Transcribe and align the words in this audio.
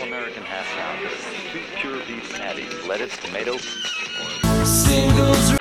all-American 0.00 0.42
half 0.42 0.66
pound, 0.76 0.98
two 1.52 1.60
pure 1.76 1.98
beef 2.06 2.32
patties, 2.32 2.86
lettuce, 2.86 3.16
tomato. 3.18 3.58
Singles 4.64 5.59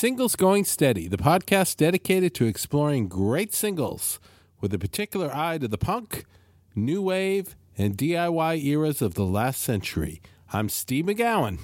Singles 0.00 0.34
Going 0.34 0.64
Steady, 0.64 1.08
the 1.08 1.18
podcast 1.18 1.76
dedicated 1.76 2.34
to 2.36 2.46
exploring 2.46 3.06
great 3.06 3.52
singles 3.52 4.18
with 4.58 4.72
a 4.72 4.78
particular 4.78 5.30
eye 5.30 5.58
to 5.58 5.68
the 5.68 5.76
punk, 5.76 6.24
new 6.74 7.02
wave, 7.02 7.54
and 7.76 7.98
DIY 7.98 8.64
eras 8.64 9.02
of 9.02 9.12
the 9.12 9.26
last 9.26 9.62
century. 9.62 10.22
I'm 10.54 10.70
Steve 10.70 11.04
McGowan. 11.04 11.58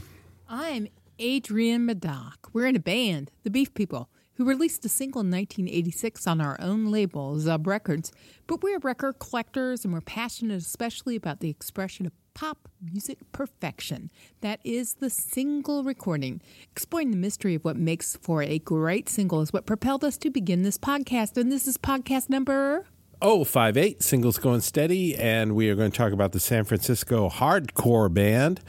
I'm 0.51 0.89
Adrienne 1.19 1.87
Madoc. 1.87 2.51
We're 2.53 2.67
in 2.67 2.77
a 2.77 2.79
band, 2.79 3.31
the 3.43 3.49
Beef 3.49 3.73
People, 3.73 4.11
who 4.35 4.45
released 4.45 4.85
a 4.85 4.91
single 4.91 5.23
in 5.23 5.31
1986 5.31 6.27
on 6.27 6.43
our 6.43 6.59
own 6.61 6.89
label, 6.89 7.37
Zub 7.37 7.67
Records. 7.67 8.13
But 8.47 8.63
we're 8.63 8.81
record 8.81 9.19
collectors 9.19 9.83
and 9.83 9.95
we're 9.95 10.03
passionate 10.03 10.61
especially 10.61 11.17
about 11.17 11.41
the 11.41 11.49
expression 11.49 12.05
of 12.05 12.13
pop 12.37 12.69
music 12.93 13.17
perfection. 13.33 14.11
That 14.43 14.61
is 14.63 14.95
the 14.95 15.09
single 15.09 15.83
recording. 15.85 16.43
Exploring 16.71 17.11
the 17.11 17.17
mystery 17.17 17.55
of 17.55 17.65
what 17.65 17.77
makes 17.77 18.15
for 18.15 18.43
a 18.43 18.59
great 18.59 19.09
single 19.09 19.41
is 19.41 19.55
what 19.55 19.65
propelled 19.65 20.05
us 20.05 20.19
to 20.19 20.31
begin 20.31 20.63
this 20.63 20.77
podcast. 20.77 21.39
And 21.39 21.51
this 21.51 21.67
is 21.67 21.79
podcast 21.79 22.29
number. 22.29 22.85
Oh, 23.23 23.43
five 23.43 23.79
eight 23.79 24.03
Singles 24.03 24.37
Going 24.37 24.61
Steady, 24.61 25.17
and 25.17 25.57
we 25.57 25.71
are 25.71 25.75
going 25.75 25.91
to 25.91 25.97
talk 25.97 26.13
about 26.13 26.33
the 26.33 26.41
San 26.41 26.65
Francisco 26.65 27.31
hardcore 27.31 28.13
band, 28.13 28.61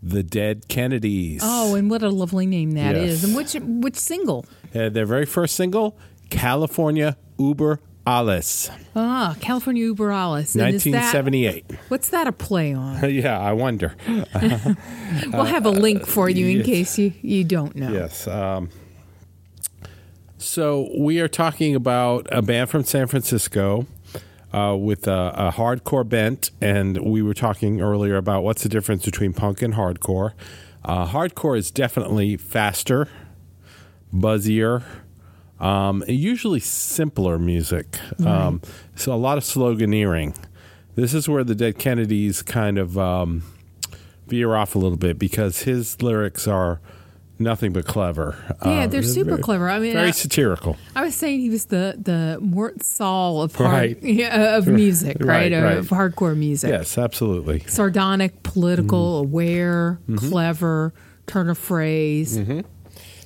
the 0.00 0.22
Dead 0.22 0.68
Kennedys. 0.68 1.40
Oh, 1.42 1.74
and 1.74 1.90
what 1.90 2.04
a 2.04 2.10
lovely 2.10 2.46
name 2.46 2.70
that 2.72 2.94
is! 2.94 3.22
Yes. 3.22 3.24
And 3.24 3.36
which 3.36 3.82
which 3.82 3.96
single? 3.96 4.46
Uh, 4.72 4.88
their 4.90 5.06
very 5.06 5.26
first 5.26 5.56
single, 5.56 5.98
California 6.30 7.16
Uber 7.36 7.80
Alles, 8.06 8.70
Ah, 8.94 9.34
California 9.40 9.82
Uber 9.84 10.12
Alles. 10.12 10.54
And 10.54 10.74
is 10.74 10.84
that- 10.84 10.92
1978. 10.92 11.64
What's 11.88 12.08
that 12.10 12.26
a 12.28 12.32
play 12.32 12.72
on? 12.72 13.10
yeah, 13.14 13.38
I 13.40 13.52
wonder. 13.52 13.94
We'll 15.32 15.44
have 15.44 15.64
a 15.66 15.70
link 15.70 16.06
for 16.06 16.28
you 16.28 16.46
in 16.46 16.56
yes. 16.58 16.66
case 16.66 16.98
you, 16.98 17.12
you 17.22 17.42
don't 17.44 17.74
know. 17.74 17.90
Yes. 17.90 18.26
Um, 18.28 18.70
so 20.38 20.88
we 20.96 21.20
are 21.20 21.28
talking 21.28 21.74
about 21.74 22.26
a 22.30 22.42
band 22.42 22.70
from 22.70 22.84
San 22.84 23.06
Francisco 23.06 23.86
uh, 24.52 24.76
with 24.78 25.06
a, 25.08 25.32
a 25.36 25.52
hardcore 25.52 26.06
bent, 26.08 26.50
and 26.60 26.98
we 26.98 27.22
were 27.22 27.34
talking 27.34 27.80
earlier 27.80 28.16
about 28.16 28.42
what's 28.42 28.62
the 28.62 28.68
difference 28.68 29.04
between 29.04 29.32
punk 29.32 29.62
and 29.62 29.74
hardcore. 29.74 30.32
Uh, 30.84 31.06
hardcore 31.06 31.56
is 31.58 31.70
definitely 31.70 32.36
faster, 32.36 33.08
buzzier. 34.14 34.82
Um, 35.58 36.04
usually 36.06 36.60
simpler 36.60 37.38
music. 37.38 37.98
Um, 38.24 38.60
so 38.94 39.12
a 39.12 39.16
lot 39.16 39.38
of 39.38 39.44
sloganeering. 39.44 40.36
This 40.96 41.14
is 41.14 41.28
where 41.28 41.44
the 41.44 41.54
Dead 41.54 41.78
Kennedys 41.78 42.42
kind 42.42 42.78
of 42.78 42.98
um, 42.98 43.42
veer 44.26 44.54
off 44.54 44.74
a 44.74 44.78
little 44.78 44.98
bit 44.98 45.18
because 45.18 45.62
his 45.62 46.00
lyrics 46.02 46.46
are 46.46 46.80
nothing 47.38 47.72
but 47.72 47.86
clever. 47.86 48.34
Yeah, 48.64 48.84
Um, 48.84 48.90
they're 48.90 49.02
super 49.02 49.30
very- 49.32 49.42
clever. 49.42 49.68
I 49.68 49.78
mean, 49.78 49.92
very 49.92 50.08
I, 50.08 50.12
satirical. 50.12 50.76
I 50.94 51.02
was 51.02 51.14
saying 51.14 51.40
he 51.40 51.50
was 51.50 51.66
the 51.66 51.96
the 52.02 52.38
Mort 52.40 52.82
Sahl 52.82 53.42
of 53.42 53.54
hard, 53.54 53.72
Right. 53.72 53.98
yeah, 54.02 54.56
of 54.56 54.66
music, 54.82 55.18
right? 55.20 55.52
Right, 55.52 55.76
Of 55.78 55.88
hardcore 55.88 56.36
music. 56.36 56.70
Yes, 56.70 56.96
absolutely. 56.98 57.60
Sardonic, 57.66 58.42
political, 58.42 59.22
Mm-hmm. 59.22 59.30
aware, 59.32 59.98
clever, 60.16 60.94
turn 61.26 61.50
of 61.50 61.58
phrase. 61.58 62.38
Mm-hmm. 62.38 62.60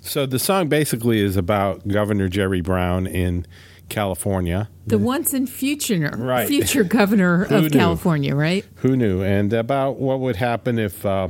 So 0.03 0.27
the 0.27 0.39
song 0.39 0.69
basically 0.69 1.21
is 1.21 1.37
about 1.37 1.87
Governor 1.87 2.29
Jerry 2.29 2.61
Brown 2.61 3.07
in 3.07 3.47
California. 3.89 4.69
The 4.87 4.99
once 4.99 5.33
and 5.35 5.49
future 5.49 6.11
Right. 6.17 6.49
future 6.49 6.85
governor 6.99 7.43
of 7.45 7.65
knew? 7.65 7.71
California, 7.71 8.35
right? 8.35 8.65
Who 8.77 8.97
knew? 8.97 9.23
And 9.23 9.53
about 9.53 9.97
what 9.99 10.21
would 10.21 10.37
happen 10.37 10.79
if 10.79 11.05
uh, 11.05 11.29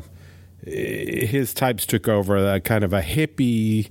his 0.65 1.55
types 1.55 1.87
took 1.87 2.07
over, 2.09 2.37
a 2.37 2.61
kind 2.61 2.85
of 2.85 2.93
a 2.93 3.03
hippie 3.03 3.89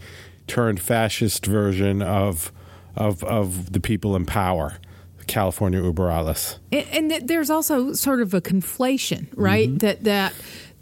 turned 0.47 0.79
fascist 0.79 1.45
version 1.45 2.01
of 2.01 2.51
of 2.95 3.23
of 3.23 3.71
the 3.71 3.79
people 3.79 4.15
in 4.15 4.25
power, 4.25 4.77
California 5.27 5.81
Uber 5.81 6.09
Alles. 6.09 6.59
And, 6.71 7.11
and 7.11 7.27
there's 7.27 7.49
also 7.49 7.93
sort 7.93 8.21
of 8.21 8.33
a 8.33 8.41
conflation, 8.41 9.27
right? 9.35 9.77
That 9.79 10.03
that 10.03 10.33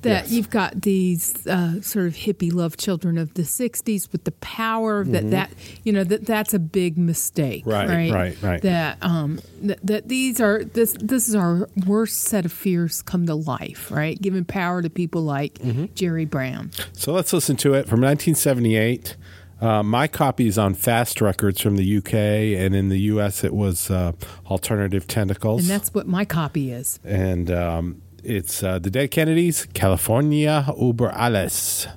that 0.08 0.24
Mm-hmm. 0.24 0.26
Yes. 0.26 0.32
you've 0.32 0.50
got 0.50 0.82
these 0.82 1.46
uh, 1.48 1.82
sort 1.82 2.08
of 2.08 2.14
hippie 2.14 2.52
love 2.54 2.78
children 2.78 3.18
of 3.18 3.34
the 3.36 3.44
'60s 3.44 4.12
with 4.12 4.24
the 4.24 4.32
power 4.34 5.04
that 5.06 5.30
that 5.32 5.52
you 5.84 5.92
know 5.94 6.04
that 6.04 6.26
that's 6.26 6.54
a 6.54 6.60
big 6.60 6.98
mistake, 6.98 7.64
Mm-hmm. 7.66 7.70
Right, 7.72 7.90
right? 7.90 8.12
right, 8.14 8.42
right. 8.42 8.62
That 8.62 8.98
um 9.02 9.40
that, 9.62 9.80
that 9.86 10.08
these 10.08 10.40
are 10.42 10.64
this 10.64 10.94
this 11.00 11.28
is 11.30 11.36
our 11.36 11.70
worst 11.86 12.22
set 12.22 12.46
of 12.46 12.52
fears 12.52 13.02
come 13.02 13.26
to 13.28 13.36
life, 13.36 13.92
right? 13.92 14.20
Giving 14.22 14.46
power 14.46 14.82
to 14.82 14.90
people 14.90 15.22
like 15.22 15.54
Mm-hmm. 15.60 15.86
Jerry 15.96 16.26
Brown. 16.26 16.72
So 16.94 17.12
let's 17.14 17.34
listen 17.34 17.56
to 17.58 17.74
it 17.74 17.88
from 17.88 18.02
1978. 18.02 19.16
Uh, 19.60 19.82
my 19.82 20.08
copy 20.08 20.48
is 20.48 20.58
on 20.60 20.76
Fast 20.76 21.20
Records 21.20 21.60
from 21.60 21.78
the 21.78 21.98
UK, 21.98 22.14
and 22.14 22.76
in 22.76 22.90
the 22.90 23.00
US 23.14 23.44
it 23.44 23.54
was 23.54 23.90
uh, 23.90 24.12
Alternative 24.46 25.08
Tentacles. 25.08 25.62
And 25.62 25.70
that's 25.70 25.94
what 25.96 26.08
my 26.08 26.26
copy 26.26 26.72
is. 26.72 27.00
and 27.04 27.50
um, 27.50 28.02
it's 28.28 28.62
uh, 28.62 28.78
the 28.78 28.90
Dead 28.90 29.10
Kennedys, 29.10 29.68
California 29.74 30.66
Uber 30.78 31.12
Alles. 31.12 31.88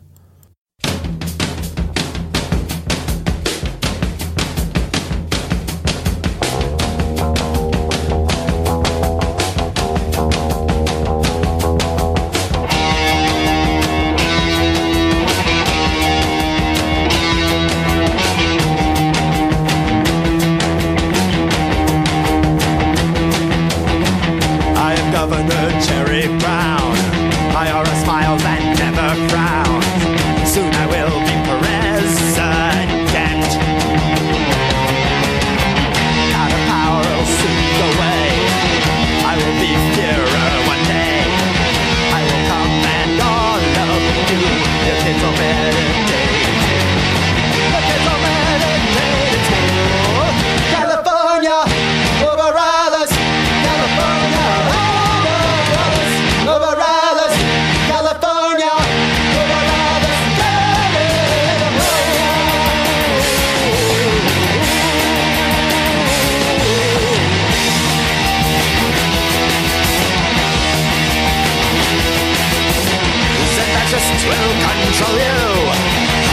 Control 74.90 75.14
you. 75.22 75.42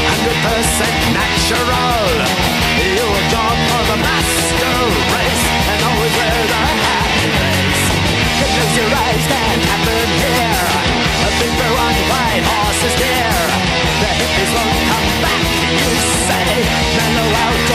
Hundred 0.09 0.37
percent 0.41 0.97
natural. 1.13 2.09
You 2.81 3.05
job 3.29 3.57
for 3.69 3.83
the 3.85 3.97
master 4.01 4.77
race 5.13 5.45
and 5.69 5.79
always 5.85 6.13
wear 6.17 6.39
the 6.53 6.63
face. 7.37 7.85
It 8.41 8.49
knows 8.57 8.73
your 8.81 8.89
eyes 8.89 9.25
can 9.29 9.57
happen 9.61 10.09
here. 10.25 10.65
A 11.27 11.31
big 11.37 11.53
one 11.85 11.99
white 12.09 12.45
horse 12.49 12.81
is 12.89 12.95
near. 12.97 13.37
The 14.01 14.11
hippies 14.17 14.51
won't 14.57 14.79
come 14.89 15.09
back, 15.21 15.45
you 15.77 15.93
say. 16.25 16.49
Mellow 16.97 17.29
out 17.45 17.66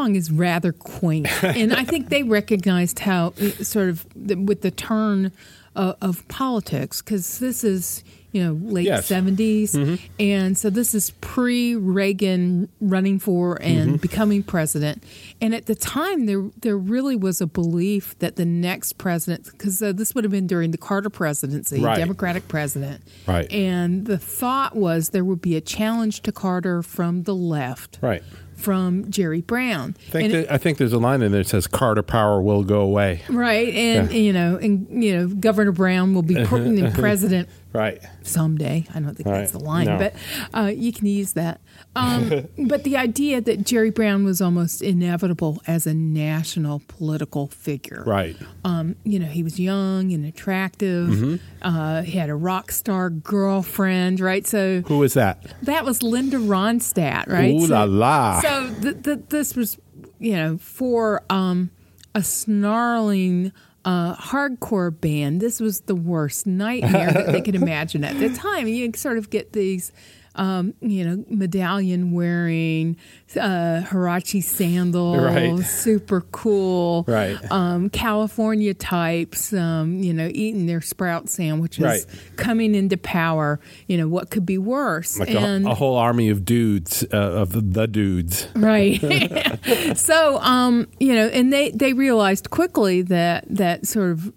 song 0.00 0.16
is 0.16 0.30
rather 0.30 0.72
quaint, 0.72 1.28
and 1.44 1.72
I 1.74 1.84
think 1.84 2.08
they 2.08 2.22
recognized 2.22 3.00
how 3.00 3.28
uh, 3.40 3.62
sort 3.62 3.88
of 3.90 4.06
with 4.16 4.62
the 4.62 4.70
turn 4.70 5.32
uh, 5.76 5.94
of 6.00 6.26
politics 6.28 7.00
because 7.02 7.38
this 7.38 7.62
is 7.64 8.02
you 8.32 8.42
know 8.44 8.52
late 8.72 8.86
Yes. 8.86 9.08
70s 9.10 9.98
and 10.20 10.56
so 10.56 10.70
this 10.70 10.94
is 10.94 11.10
pre 11.20 11.74
Reagan 11.74 12.68
running 12.80 13.18
for 13.18 13.60
and 13.60 13.88
Mm-hmm. 13.90 13.96
becoming 13.96 14.42
president 14.44 15.02
and 15.40 15.52
at 15.54 15.66
the 15.66 15.74
time 15.74 16.26
there 16.26 16.44
there 16.60 16.76
really 16.76 17.16
was 17.16 17.40
a 17.40 17.46
belief 17.48 18.16
that 18.20 18.36
the 18.36 18.44
next 18.44 18.98
president 18.98 19.46
because 19.50 19.82
uh, 19.82 19.92
this 19.92 20.14
would 20.14 20.22
have 20.22 20.30
been 20.30 20.46
during 20.46 20.70
the 20.70 20.78
Carter 20.78 21.10
presidency 21.10 21.80
Right. 21.82 21.98
Democratic 21.98 22.46
president 22.46 23.02
Right. 23.26 23.50
and 23.52 24.06
the 24.06 24.18
thought 24.18 24.76
was 24.76 25.08
there 25.10 25.24
would 25.24 25.40
be 25.42 25.56
a 25.56 25.60
challenge 25.60 26.22
to 26.22 26.30
Carter 26.32 26.82
from 26.82 27.24
the 27.24 27.34
left 27.34 27.98
Right. 28.00 28.22
From 28.60 29.10
Jerry 29.10 29.40
Brown. 29.40 29.96
I 30.08 30.10
think, 30.10 30.32
that, 30.32 30.52
I 30.52 30.58
think 30.58 30.78
there's 30.78 30.92
a 30.92 30.98
line 30.98 31.22
in 31.22 31.32
there 31.32 31.42
that 31.42 31.48
says 31.48 31.66
Carter 31.66 32.02
power 32.02 32.40
will 32.40 32.62
go 32.62 32.80
away. 32.80 33.22
right, 33.28 33.72
and 33.74 34.12
you 34.12 34.32
know, 34.32 34.56
and 34.56 35.02
you 35.02 35.16
know, 35.16 35.28
Governor 35.28 35.72
Brown 35.72 36.14
will 36.14 36.22
be 36.22 36.34
pr- 36.44 36.90
president 36.90 37.48
Right. 37.72 38.00
someday. 38.22 38.86
I 38.94 39.00
don't 39.00 39.14
think 39.14 39.28
that's 39.28 39.52
Right. 39.54 39.60
the 39.60 39.64
line, 39.64 39.86
No. 39.86 39.98
but 39.98 40.14
uh, 40.52 40.66
you 40.74 40.92
can 40.92 41.06
use 41.06 41.34
that. 41.34 41.60
Um, 41.94 42.48
but 42.66 42.82
the 42.84 42.96
idea 42.96 43.40
that 43.40 43.64
Jerry 43.64 43.90
Brown 43.90 44.24
was 44.24 44.40
almost 44.40 44.82
inevitable 44.82 45.62
as 45.66 45.86
a 45.86 45.94
national 45.94 46.82
political 46.88 47.46
figure. 47.46 48.02
Right. 48.06 48.36
Um, 48.64 48.96
you 49.04 49.18
know, 49.18 49.26
he 49.26 49.42
was 49.42 49.60
young 49.60 50.12
and 50.12 50.24
attractive. 50.26 51.08
Mm-hmm. 51.10 51.36
Uh, 51.62 52.02
he 52.02 52.18
had 52.18 52.28
a 52.30 52.34
rock 52.34 52.72
star 52.72 53.08
girlfriend, 53.10 54.18
right? 54.20 54.46
So 54.46 54.82
Who 54.88 54.98
was 54.98 55.14
that? 55.14 55.44
that 55.62 55.84
was 55.84 56.02
Linda 56.02 56.38
Ronstadt, 56.38 57.28
right? 57.28 57.54
Ooh 57.54 57.66
so, 57.68 57.74
la 57.74 57.84
la. 57.84 58.40
So 58.40 58.74
th- 58.82 59.02
th- 59.04 59.18
this 59.28 59.54
was, 59.54 59.78
you 60.18 60.32
know, 60.32 60.58
for 60.58 61.22
um, 61.30 61.70
a 62.14 62.22
snarling 62.24 63.52
uh, 63.84 64.14
hardcore 64.16 64.98
band. 64.98 65.40
This 65.40 65.60
was 65.60 65.82
the 65.82 65.94
worst 65.94 66.46
nightmare 66.46 67.12
that 67.12 67.32
they 67.32 67.40
could 67.40 67.54
imagine 67.62 68.04
at 68.04 68.18
the 68.18 68.28
time. 68.34 68.68
You 68.68 68.92
sort 68.94 69.18
of 69.18 69.30
get 69.30 69.52
these. 69.52 69.92
Um, 70.36 70.74
you 70.80 71.04
know, 71.04 71.24
medallion 71.28 72.12
wearing, 72.12 72.96
uh, 73.36 73.82
Huarache 73.88 74.42
sandals, 74.42 75.18
Right. 75.24 75.58
super 75.64 76.20
cool, 76.30 77.04
Right. 77.08 77.36
Um, 77.50 77.90
California 77.90 78.72
types, 78.72 79.52
um, 79.52 80.02
you 80.02 80.14
know, 80.14 80.28
eating 80.32 80.66
their 80.66 80.80
sprout 80.80 81.28
sandwiches, 81.28 81.84
Right. 81.84 82.06
coming 82.36 82.74
into 82.76 82.96
power. 82.96 83.58
You 83.88 83.98
know, 83.98 84.08
what 84.08 84.30
could 84.30 84.46
be 84.46 84.56
worse? 84.56 85.18
Like 85.18 85.30
a, 85.30 85.38
and 85.38 85.66
a 85.66 85.74
whole 85.74 85.96
army 85.96 86.28
of 86.30 86.44
dudes, 86.44 87.04
uh, 87.12 87.16
of 87.16 87.72
the 87.74 87.86
dudes. 87.88 88.46
right 88.54 89.00
so 89.96 90.38
um 90.38 90.86
you 91.00 91.14
know 91.14 91.26
and 91.28 91.52
they 91.52 91.70
they 91.72 91.92
realized 91.92 92.50
quickly 92.50 93.02
that 93.02 93.44
that 93.48 93.86
sort 93.86 94.12
of 94.12 94.32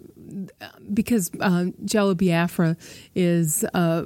because 0.93 1.31
uh, 1.39 1.65
Jello 1.85 2.15
Biafra 2.15 2.75
is 3.15 3.63
uh, 3.73 4.03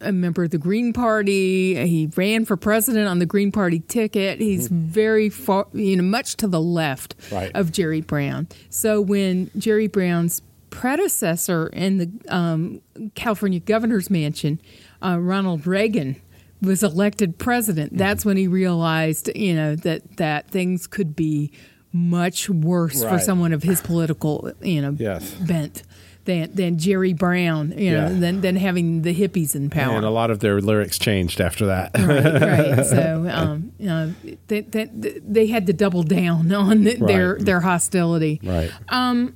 a 0.00 0.12
member 0.12 0.44
of 0.44 0.50
the 0.50 0.58
Green 0.58 0.92
Party. 0.92 1.74
He 1.86 2.08
ran 2.16 2.44
for 2.44 2.56
president 2.56 3.08
on 3.08 3.18
the 3.18 3.26
Green 3.26 3.52
Party 3.52 3.80
ticket. 3.80 4.40
He's 4.40 4.68
very 4.68 5.28
far, 5.28 5.66
you 5.72 5.96
know, 5.96 6.02
much 6.02 6.36
to 6.38 6.48
the 6.48 6.60
left 6.60 7.14
Right. 7.30 7.50
of 7.54 7.72
Jerry 7.72 8.00
Brown. 8.00 8.48
So 8.70 9.00
when 9.00 9.50
Jerry 9.58 9.86
Brown's 9.88 10.42
predecessor 10.70 11.66
in 11.68 11.98
the 11.98 12.10
um, 12.34 12.80
California 13.14 13.60
governor's 13.60 14.10
mansion, 14.10 14.60
uh, 15.02 15.18
Ronald 15.20 15.66
Reagan, 15.66 16.16
was 16.62 16.82
elected 16.82 17.38
president, 17.38 17.96
that's 17.96 18.24
when 18.24 18.36
he 18.36 18.46
realized, 18.46 19.30
you 19.34 19.54
know, 19.54 19.76
that 19.76 20.18
that 20.18 20.48
things 20.50 20.86
could 20.86 21.16
be 21.16 21.50
much 21.92 22.48
worse 22.50 23.02
for 23.02 23.18
someone 23.18 23.52
of 23.52 23.62
his 23.62 23.80
political, 23.80 24.52
you 24.62 24.80
know, 24.82 24.94
Yes. 24.98 25.32
bent 25.46 25.82
than 26.24 26.54
than 26.54 26.78
Jerry 26.78 27.12
Brown, 27.12 27.72
you 27.76 27.92
know, 27.92 28.08
Yeah. 28.08 28.08
than 28.08 28.40
than 28.42 28.56
having 28.56 29.02
the 29.02 29.14
hippies 29.14 29.54
in 29.54 29.70
power. 29.70 29.96
And 29.96 30.04
a 30.04 30.10
lot 30.10 30.30
of 30.30 30.40
their 30.40 30.60
lyrics 30.60 30.98
changed 30.98 31.40
after 31.40 31.66
that. 31.66 31.90
right, 31.98 32.42
right. 32.76 32.86
So, 32.96 33.26
um, 33.30 33.72
you 33.78 33.86
know, 33.86 34.14
they, 34.48 34.60
they, 34.60 34.84
they 34.92 35.46
had 35.46 35.66
to 35.66 35.72
double 35.72 36.02
down 36.02 36.52
on 36.52 36.84
the, 36.84 36.96
their 36.96 37.34
Right. 37.34 37.44
their 37.44 37.60
hostility. 37.60 38.40
right. 38.44 38.70
Um, 38.88 39.34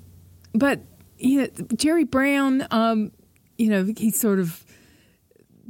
But 0.53 0.81
you 1.19 1.41
know, 1.43 1.49
Jerry 1.76 2.05
Brown, 2.05 2.67
um, 2.71 3.11
you 3.57 3.69
know, 3.71 3.85
he 3.97 4.11
sort 4.11 4.38
of 4.38 4.62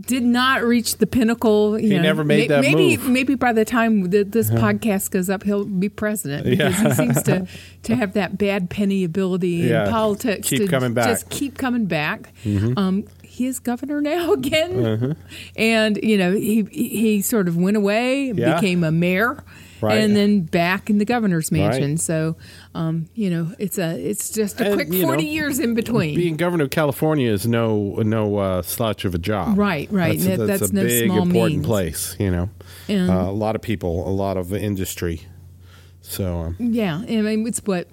did 0.01 0.23
not 0.25 0.63
reach 0.65 0.97
the 0.99 1.07
pinnacle. 1.07 1.79
You 1.79 1.89
He 1.91 1.97
know, 1.97 2.03
never 2.03 2.25
made 2.25 2.51
that 2.51 2.61
maybe, 2.63 2.97
move. 2.97 3.09
Maybe 3.09 3.35
by 3.37 3.53
the 3.53 3.65
time 3.65 4.11
that 4.11 4.33
this 4.33 4.51
podcast 4.51 5.11
goes 5.11 5.31
up, 5.31 5.43
he'll 5.45 5.65
be 5.65 5.89
president 5.89 6.45
because 6.45 6.77
he 6.81 6.91
seems 6.93 7.23
to 7.25 7.47
to 7.85 7.95
have 7.97 8.15
that 8.15 8.37
bad 8.37 8.71
penny 8.71 9.05
ability 9.05 9.71
in 9.71 9.91
politics 9.91 10.49
keep 10.49 10.63
to 10.63 10.67
coming 10.69 10.95
back. 10.95 11.05
Mm-hmm. 11.05 11.13
just 11.13 11.31
keep 11.31 11.57
coming 11.59 11.87
back. 11.87 12.33
Um, 12.77 13.05
he 13.23 13.47
is 13.47 13.59
governor 13.61 14.01
now 14.01 14.33
again, 14.41 14.85
Uh-huh. 14.87 15.15
and 15.57 15.99
you 16.03 16.17
know 16.19 16.33
he 16.33 16.63
he 16.71 17.23
sort 17.23 17.49
of 17.49 17.57
went 17.57 17.77
away, 17.77 18.31
and 18.31 18.39
Yeah. 18.39 18.55
became 18.61 18.83
a 18.85 18.91
mayor. 18.93 19.43
Right. 19.85 19.99
And 20.01 20.17
then 20.17 20.41
back 20.43 20.89
in 20.91 20.99
the 20.99 21.05
governor's 21.05 21.53
mansion. 21.53 21.93
Right. 21.93 22.01
So, 22.01 22.37
um, 22.75 23.09
you 23.15 23.31
know, 23.31 23.53
it's 23.59 23.79
a 23.79 23.99
it's 23.99 24.31
just 24.31 24.61
a 24.61 24.67
And, 24.67 24.75
quick 24.75 24.93
you 24.93 25.03
know, 25.03 25.09
forty 25.09 25.25
years 25.27 25.59
in 25.61 25.75
between. 25.75 26.17
Being 26.17 26.37
governor 26.37 26.65
of 26.65 26.71
California 26.71 27.31
is 27.31 27.47
no 27.47 27.95
no 28.03 28.37
uh, 28.39 28.63
slouch 28.63 29.05
of 29.05 29.15
a 29.15 29.19
job. 29.19 29.59
Right, 29.59 29.91
right. 29.93 30.19
That's, 30.19 30.39
That- 30.39 30.47
that's 30.47 30.61
that's 30.61 30.73
a 30.73 30.75
no 30.75 30.83
big 30.85 31.07
small 31.11 31.23
important 31.23 31.53
means. 31.57 31.67
place. 31.67 32.17
You 32.19 32.31
know, 32.31 32.51
And- 32.89 33.11
uh, 33.11 33.15
a 33.29 33.33
lot 33.33 33.55
of 33.57 33.63
people, 33.63 34.09
a 34.09 34.13
lot 34.13 34.37
of 34.37 34.53
industry. 34.55 35.23
So 36.03 36.39
um, 36.39 36.57
Yeah, 36.59 36.97
I 36.99 37.21
mean 37.23 37.47
it's 37.47 37.61
what 37.65 37.89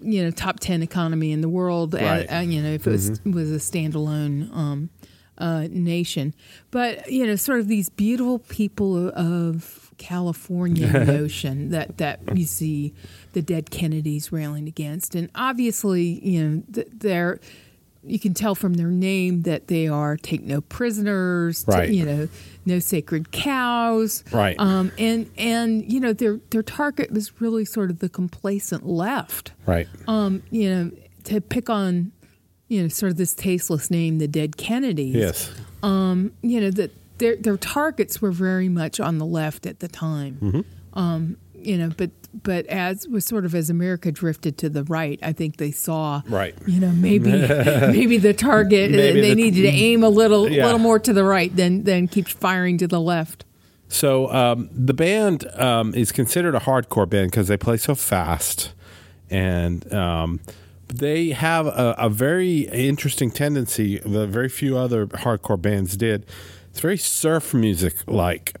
you 0.00 0.24
know 0.24 0.30
top 0.30 0.58
ten 0.60 0.82
economy 0.82 1.32
in 1.32 1.40
the 1.42 1.48
world. 1.48 1.94
uh, 1.94 1.98
Right. 1.98 2.26
uh, 2.32 2.38
you 2.40 2.62
know 2.62 2.70
if 2.70 2.86
it 2.86 2.90
was 2.90 3.20
was 3.24 3.50
a 3.52 3.56
standalone 3.58 4.50
um, 4.56 4.90
uh, 5.38 5.66
nation, 5.70 6.34
but 6.70 7.10
you 7.12 7.26
know 7.26 7.36
sort 7.36 7.60
of 7.60 7.68
these 7.68 7.88
beautiful 7.90 8.38
people 8.38 9.10
of 9.10 9.85
California 9.98 10.86
notion 11.04 11.70
that 11.70 11.98
that 11.98 12.20
you 12.36 12.44
see 12.44 12.94
the 13.32 13.42
dead 13.42 13.70
Kennedys 13.70 14.32
railing 14.32 14.68
against, 14.68 15.14
and 15.14 15.30
obviously 15.34 16.24
you 16.26 16.44
know 16.44 16.62
th- 16.72 16.88
they're. 16.92 17.40
You 18.08 18.20
can 18.20 18.34
tell 18.34 18.54
from 18.54 18.74
their 18.74 18.86
name 18.86 19.42
that 19.42 19.66
they 19.66 19.88
are 19.88 20.16
take 20.16 20.44
no 20.44 20.60
prisoners, 20.60 21.64
Right. 21.66 21.88
you 21.90 22.06
know, 22.06 22.28
no 22.64 22.78
sacred 22.78 23.32
cows, 23.32 24.22
Right. 24.30 24.54
Um, 24.60 24.92
and 24.96 25.28
and 25.36 25.92
you 25.92 25.98
know 25.98 26.12
their 26.12 26.38
their 26.50 26.62
target 26.62 27.10
was 27.10 27.40
really 27.40 27.64
sort 27.64 27.90
of 27.90 27.98
the 27.98 28.08
complacent 28.08 28.86
left. 28.86 29.50
right, 29.66 29.88
Um, 30.06 30.44
you 30.52 30.70
know, 30.70 30.90
to 31.24 31.40
pick 31.40 31.68
on, 31.68 32.12
you 32.68 32.80
know, 32.82 32.86
sort 32.86 33.10
of 33.10 33.18
this 33.18 33.34
tasteless 33.34 33.90
name, 33.90 34.18
the 34.18 34.28
dead 34.28 34.56
Kennedys. 34.56 35.12
yes, 35.16 35.50
You 35.82 36.60
know 36.60 36.70
that 36.70 36.92
their 37.18 37.36
their 37.36 37.56
targets 37.56 38.20
were 38.22 38.30
very 38.32 38.68
much 38.68 39.00
on 39.00 39.18
the 39.18 39.26
left 39.26 39.66
at 39.66 39.80
the 39.80 39.88
time. 39.88 40.38
Mm-hmm. 40.42 40.98
Um, 40.98 41.36
you 41.54 41.76
know, 41.78 41.90
but 41.96 42.10
but 42.42 42.66
as 42.66 43.08
was 43.08 43.24
sort 43.24 43.44
of 43.44 43.54
as 43.54 43.70
America 43.70 44.12
drifted 44.12 44.58
to 44.58 44.68
the 44.68 44.84
right, 44.84 45.18
I 45.22 45.32
think 45.32 45.56
they 45.56 45.70
saw 45.70 46.22
Right. 46.28 46.54
You 46.66 46.80
know, 46.80 46.90
maybe 46.92 47.30
maybe 47.32 48.18
the 48.18 48.34
target 48.34 48.90
Maybe 48.90 49.20
they 49.20 49.30
the- 49.30 49.34
needed 49.34 49.62
to 49.62 49.68
aim 49.68 50.02
a 50.04 50.08
little 50.08 50.48
Yeah. 50.48 50.64
little 50.66 50.78
more 50.78 50.98
to 50.98 51.12
the 51.12 51.24
right 51.24 51.54
than 51.54 51.84
than 51.84 52.08
keep 52.08 52.28
firing 52.28 52.78
to 52.78 52.86
the 52.86 53.00
left. 53.00 53.44
So 53.88 54.32
um, 54.32 54.68
the 54.72 54.94
band 54.94 55.46
um, 55.54 55.94
is 55.94 56.10
considered 56.12 56.54
a 56.54 56.60
hardcore 56.60 57.08
band 57.08 57.30
because 57.30 57.46
they 57.48 57.56
play 57.56 57.76
so 57.76 57.94
fast, 57.94 58.72
and 59.30 59.92
um, 59.94 60.40
they 60.92 61.30
have 61.30 61.66
a, 61.66 61.94
a 61.98 62.08
very 62.08 62.60
interesting 62.62 63.30
tendency 63.30 63.98
that 64.00 64.26
very 64.28 64.48
few 64.48 64.76
other 64.76 65.06
hardcore 65.06 65.60
bands 65.60 65.96
did. 65.96 66.26
It's 66.76 66.82
very 66.82 66.98
surf 66.98 67.54
music 67.54 67.94
like. 68.06 68.54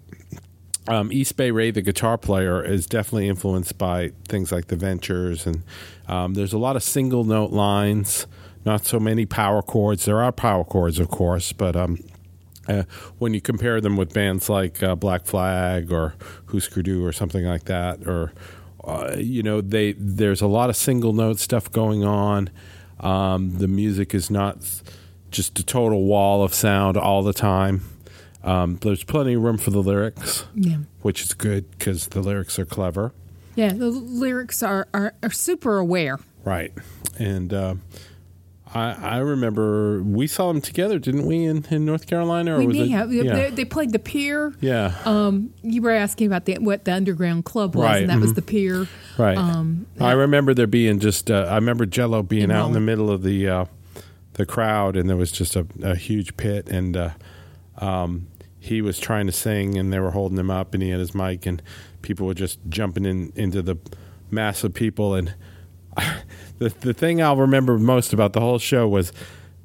Um, 0.88 1.12
East 1.12 1.36
Bay 1.36 1.50
Ray, 1.50 1.70
the 1.70 1.82
guitar 1.82 2.16
player, 2.16 2.64
is 2.64 2.86
definitely 2.86 3.28
influenced 3.28 3.76
by 3.76 4.12
things 4.26 4.50
like 4.50 4.68
the 4.68 4.76
Ventures, 4.76 5.46
and 5.46 5.62
um, 6.08 6.32
there's 6.32 6.54
a 6.54 6.58
lot 6.58 6.76
of 6.76 6.82
single 6.82 7.24
note 7.24 7.50
lines, 7.50 8.26
not 8.64 8.86
so 8.86 8.98
many 8.98 9.26
power 9.26 9.60
chords. 9.60 10.06
There 10.06 10.22
are 10.22 10.32
power 10.32 10.64
chords, 10.64 10.98
of 10.98 11.08
course, 11.08 11.52
but 11.52 11.76
um, 11.76 11.98
uh, 12.66 12.84
when 13.18 13.34
you 13.34 13.42
compare 13.42 13.82
them 13.82 13.98
with 13.98 14.14
bands 14.14 14.48
like 14.48 14.82
uh, 14.82 14.94
Black 14.94 15.26
Flag 15.26 15.92
or 15.92 16.14
Husker 16.50 16.80
Du 16.80 17.04
or 17.04 17.12
something 17.12 17.44
like 17.44 17.64
that, 17.64 18.06
or 18.06 18.32
uh, 18.82 19.14
you 19.18 19.42
know, 19.42 19.60
they 19.60 19.92
there's 19.92 20.40
a 20.40 20.46
lot 20.46 20.70
of 20.70 20.76
single 20.76 21.12
note 21.12 21.38
stuff 21.38 21.70
going 21.70 22.02
on. 22.02 22.48
Um, 22.98 23.58
the 23.58 23.68
music 23.68 24.14
is 24.14 24.30
not 24.30 24.56
just 25.30 25.58
a 25.58 25.62
total 25.62 26.04
wall 26.04 26.42
of 26.42 26.54
sound 26.54 26.96
all 26.96 27.22
the 27.22 27.34
time. 27.34 27.82
Um, 28.46 28.76
there's 28.80 29.02
plenty 29.04 29.34
of 29.34 29.42
room 29.42 29.58
for 29.58 29.70
the 29.70 29.82
lyrics, 29.82 30.44
Yeah. 30.54 30.78
which 31.02 31.20
is 31.22 31.34
good 31.34 31.68
because 31.72 32.06
the 32.08 32.20
lyrics 32.22 32.58
are 32.58 32.64
clever, 32.64 33.12
Yeah, 33.56 33.72
the 33.72 33.88
lyrics 33.90 34.62
are, 34.62 34.86
are, 34.94 35.14
are 35.22 35.30
super 35.30 35.78
aware. 35.78 36.18
right? 36.44 36.72
And 37.18 37.52
uh, 37.52 37.74
I, 38.72 38.92
I 38.92 39.18
remember 39.18 40.00
we 40.02 40.26
saw 40.28 40.52
them 40.52 40.60
together, 40.60 40.98
didn't 41.00 41.26
we, 41.26 41.44
in, 41.44 41.64
in 41.70 41.84
North 41.86 42.06
Carolina? 42.06 42.54
Or 42.54 42.58
We 42.58 42.66
was 42.68 42.76
may 42.76 42.82
it? 42.84 42.90
have. 42.90 43.12
yeah. 43.12 43.34
They, 43.34 43.50
they 43.50 43.64
played 43.64 43.90
the 43.92 43.98
pier. 43.98 44.54
yeah. 44.60 44.94
Um, 45.04 45.52
you 45.62 45.82
were 45.82 45.90
asking 45.90 46.28
about 46.28 46.44
the, 46.44 46.58
what 46.58 46.84
the 46.84 46.92
underground 46.92 47.44
club 47.46 47.74
was, 47.74 47.84
Right, 47.84 48.02
and 48.02 48.10
that 48.10 48.20
was 48.20 48.32
mhm. 48.32 48.36
the 48.36 48.42
pier. 48.42 48.86
Right. 49.18 49.36
Um, 49.38 49.86
I 49.98 50.12
remember 50.12 50.52
there 50.54 50.66
being 50.68 51.00
just. 51.00 51.30
Uh, 51.30 51.46
I 51.50 51.54
remember 51.56 51.84
Jello 51.86 52.22
being 52.22 52.44
In 52.44 52.50
out 52.52 52.66
in 52.68 52.74
the 52.74 52.80
middle 52.80 53.10
of 53.10 53.22
the 53.22 53.48
uh, 53.48 53.64
the 54.34 54.44
crowd, 54.46 54.96
and 54.96 55.08
there 55.08 55.16
was 55.16 55.32
just 55.32 55.56
a, 55.56 55.66
a 55.82 55.94
huge 55.96 56.36
pit, 56.36 56.68
and 56.68 56.96
uh, 56.96 57.10
um, 57.78 58.26
he 58.66 58.82
was 58.82 58.98
trying 58.98 59.26
to 59.26 59.32
sing, 59.32 59.78
and 59.78 59.92
they 59.92 59.98
were 60.00 60.10
holding 60.10 60.38
him 60.38 60.50
up, 60.50 60.74
and 60.74 60.82
he 60.82 60.90
had 60.90 61.00
his 61.00 61.14
mic, 61.14 61.46
and 61.46 61.62
people 62.02 62.26
were 62.26 62.34
just 62.34 62.58
jumping 62.68 63.04
in 63.04 63.32
into 63.36 63.62
the 63.62 63.76
mass 64.30 64.64
of 64.64 64.74
people, 64.74 65.14
and 65.14 65.34
the 66.58 66.68
the 66.80 66.94
thing 66.94 67.22
I'll 67.22 67.36
remember 67.36 67.78
most 67.78 68.12
about 68.12 68.32
the 68.32 68.40
whole 68.40 68.58
show 68.58 68.86
was 68.88 69.12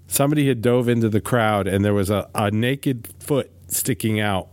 somebody 0.07 0.47
had 0.47 0.61
dove 0.61 0.87
into 0.87 1.09
the 1.09 1.21
crowd, 1.21 1.67
and 1.67 1.83
there 1.83 1.93
was 1.93 2.09
a, 2.09 2.29
a 2.35 2.51
naked 2.51 3.07
foot 3.19 3.51
sticking 3.67 4.19
out 4.19 4.49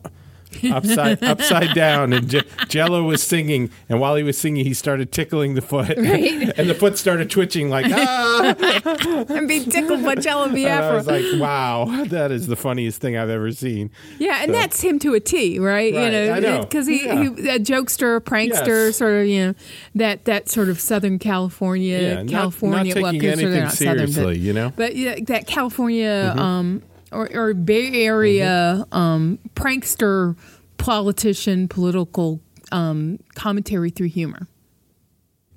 upside 0.73 1.23
upside 1.23 1.75
down, 1.75 2.13
and 2.13 2.29
Je- 2.29 2.43
Jello 2.69 3.03
was 3.05 3.23
singing, 3.23 3.71
and 3.89 4.01
while 4.01 4.17
he 4.17 4.23
was 4.23 4.39
singing, 4.39 4.65
he 4.65 4.75
started 4.75 5.13
tickling 5.13 5.55
the 5.55 5.61
foot, 5.63 5.97
Right. 5.97 6.53
and 6.59 6.69
the 6.71 6.75
foot 6.75 6.99
started 6.99 7.31
twitching 7.31 7.69
like 7.71 7.87
ah. 7.89 8.55
and 9.29 9.49
being 9.49 9.71
tickled 9.71 10.05
by 10.05 10.15
Jello 10.17 10.45
And 10.45 10.59
I 10.59 10.95
was 10.95 11.07
like, 11.07 11.25
wow, 11.41 12.05
that 12.09 12.31
is 12.31 12.47
the 12.47 12.57
funniest 12.57 13.01
thing 13.01 13.17
I've 13.17 13.31
ever 13.31 13.53
seen. 13.53 13.91
Yeah, 14.19 14.39
and 14.43 14.49
So- 14.49 14.53
that's 14.53 14.81
him 14.81 14.99
to 15.01 15.15
a 15.15 15.21
T, 15.21 15.59
right? 15.59 15.93
Right, 15.95 16.13
You 16.13 16.41
know, 16.41 16.61
because 16.63 16.87
he, 16.87 17.05
Yeah. 17.05 17.23
he 17.23 17.49
a 17.49 17.59
jokester, 17.59 18.21
prankster, 18.21 18.87
Yes. 18.89 18.97
sort 18.97 19.15
of, 19.23 19.27
you 19.27 19.47
know, 19.49 19.55
that 19.95 20.25
that 20.25 20.49
sort 20.49 20.69
of 20.69 20.81
Southern 20.81 21.19
California, 21.19 21.99
Yeah, 22.01 22.25
California. 22.25 22.95
not 22.95 23.03
well, 23.03 23.13
taking 23.13 23.21
they're 23.23 23.33
anything 23.33 23.65
not 23.65 23.73
Southern, 23.73 24.07
but- 24.07 24.13
seriously, 24.13 24.39
you 24.39 24.53
know? 24.53 24.73
But 24.77 24.97
yeah, 24.97 25.17
that 25.27 25.47
California 25.47 25.99
Mm-hmm. 26.35 26.39
um, 26.39 26.83
or, 27.13 27.29
or 27.35 27.55
Bay 27.55 28.05
Area 28.05 28.87
um, 28.93 29.39
prankster, 29.55 30.37
politician, 30.77 31.69
political 31.69 32.41
um, 32.73 33.19
commentary 33.35 33.91
through 33.91 34.09
humor. 34.09 34.49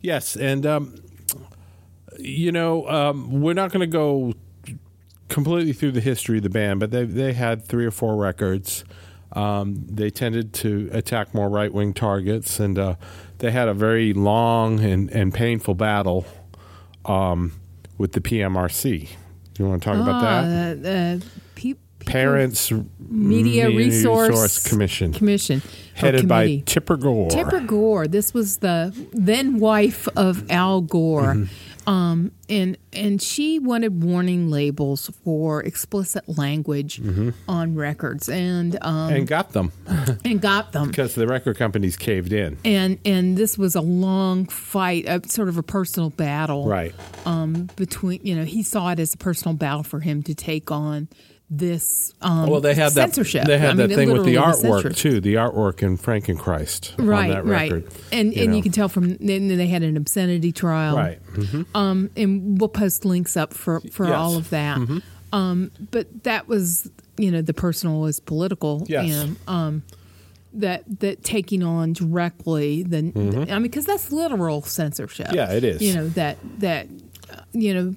Yes, 0.02 0.36
and 0.36 0.66
um, 0.66 0.96
you 2.18 2.52
know, 2.52 2.88
um, 2.88 3.42
we're 3.42 3.54
not 3.54 3.72
going 3.72 3.82
to 3.82 3.88
go 3.88 4.34
completely 5.28 5.74
through 5.74 5.92
the 5.92 6.02
history 6.02 6.38
of 6.38 6.44
the 6.44 6.50
band, 6.50 6.80
but 6.80 6.92
they 6.92 7.06
they 7.06 7.34
had 7.34 7.66
three 7.66 7.86
or 7.86 7.92
four 7.92 8.16
records. 8.16 8.84
Um, 9.34 9.86
they 9.88 10.10
tended 10.10 10.54
to 10.56 10.90
attack 10.92 11.34
more 11.34 11.50
right 11.50 11.74
wing 11.74 11.94
targets, 11.94 12.60
and 12.60 12.78
uh, 12.78 12.96
they 13.38 13.52
had 13.52 13.70
a 13.70 13.74
very 13.74 14.14
long 14.14 14.82
and, 14.82 15.10
and 15.12 15.34
painful 15.34 15.76
battle 15.76 16.26
um, 17.06 17.54
with 17.98 18.12
the 18.12 18.20
PMRC. 18.20 19.10
Do 19.62 19.66
you 19.66 19.70
want 19.70 19.84
to 19.84 19.90
talk 19.92 20.00
about 20.02 20.22
that? 20.24 20.86
Uh, 20.86 20.90
uh, 20.90 21.20
pe- 21.54 21.76
Parents 22.04 22.72
Media 22.98 23.68
Resource, 23.70 24.68
Commission, 24.68 25.14
Commission, 25.14 25.62
headed 25.94 26.28
by 26.28 26.46
committee. 26.46 26.62
Tipper 26.64 26.98
Gore. 26.98 27.30
Tipper 27.30 27.60
Gore. 27.60 28.08
This 28.08 28.34
was 28.34 28.58
the 28.58 28.92
then 29.14 29.60
wife 29.60 30.08
of 30.16 30.50
Al 30.50 30.82
Gore, 30.82 31.36
Mm-hmm. 31.36 31.71
Um, 31.88 32.32
and 32.50 32.78
and 32.94 33.22
she 33.22 33.60
wanted 33.60 34.04
warning 34.04 34.50
labels 34.52 35.10
for 35.24 35.62
explicit 35.64 36.24
language 36.38 37.02
on 37.48 37.76
records, 37.76 38.30
and 38.30 38.78
um, 38.82 38.92
Mm-hmm. 39.12 39.16
and 39.16 39.28
got 39.28 39.52
them 39.54 39.72
and 40.26 40.42
got 40.42 40.72
them. 40.74 40.88
because 40.88 41.16
the 41.16 41.28
record 41.28 41.58
companies 41.58 41.98
caved 41.98 42.34
in. 42.34 42.58
And 42.66 43.00
and 43.06 43.38
this 43.38 43.58
was 43.58 43.76
a 43.76 43.82
long 43.82 44.46
fight, 44.46 45.06
a 45.08 45.22
sort 45.28 45.48
of 45.50 45.58
a 45.58 45.64
personal 45.64 46.10
battle, 46.10 46.68
Right. 46.68 46.94
Um, 47.26 47.70
between 47.76 48.20
you 48.24 48.36
know 48.36 48.44
he 48.46 48.64
saw 48.64 48.90
it 48.92 49.00
as 49.00 49.14
a 49.14 49.18
personal 49.18 49.56
battle 49.56 49.84
for 49.84 50.00
him 50.02 50.22
to 50.24 50.36
take 50.36 50.72
on 50.72 51.08
this. 51.54 52.14
Um, 52.22 52.48
Well, 52.50 52.62
they 52.62 52.74
had 52.74 52.94
that. 52.94 53.14
censorship. 53.14 53.46
They 53.46 53.58
had 53.60 53.72
I 53.72 53.74
mean, 53.74 53.90
that 53.90 53.96
thing 53.96 54.12
with 54.12 54.24
the 54.26 54.36
artwork 54.36 54.56
censorship. 54.84 54.96
too. 54.96 55.20
The 55.22 55.34
artwork 55.36 55.84
in 55.84 55.98
Frankenchrist 55.98 56.94
right, 56.98 57.24
on 57.26 57.30
that 57.30 57.46
right, 57.46 57.72
record. 57.72 57.92
and 58.12 58.34
and 58.34 58.52
know. 58.52 58.56
you 58.58 58.64
can 58.64 58.72
tell 58.72 58.88
from 58.88 59.18
then 59.18 59.50
they 59.50 59.68
had 59.68 59.84
an 59.84 59.98
obscenity 59.98 60.52
trial, 60.54 60.96
right. 60.96 61.20
Mhm. 61.34 61.66
Um, 61.76 62.10
and 62.16 62.60
we'll 62.60 62.70
post 62.70 63.04
links 63.06 63.36
up 63.36 63.54
for 63.54 63.82
for 63.92 64.06
Yes. 64.06 64.14
Mm-hmm. 64.14 64.22
all 64.22 64.38
of 64.38 64.50
that. 64.52 65.02
Um, 65.34 65.72
but 65.92 66.24
that 66.24 66.48
was 66.48 66.90
you 67.18 67.30
know 67.32 67.42
the 67.42 67.54
personal 67.54 68.00
was 68.00 68.20
political. 68.22 68.86
Yes. 68.88 69.14
And, 69.14 69.36
um, 69.48 69.84
that 70.54 70.84
that 71.00 71.24
taking 71.24 71.64
on 71.64 71.94
directly 71.94 72.84
the, 72.84 72.98
I 72.98 73.54
mean 73.54 73.62
because 73.64 73.86
that's 73.86 74.12
literal 74.12 74.62
censorship. 74.62 75.28
Mm-hmm. 75.28 75.36
Yeah, 75.36 75.52
it 75.54 75.64
is. 75.64 75.82
You 75.82 75.96
know 75.96 76.08
that 76.10 76.38
that 76.60 76.88
you 77.54 77.74
know 77.74 77.96